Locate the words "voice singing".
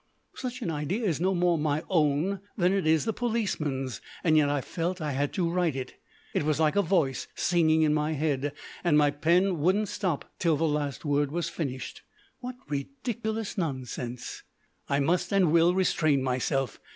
6.81-7.83